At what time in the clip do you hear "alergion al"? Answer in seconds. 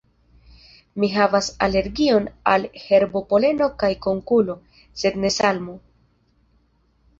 1.65-2.65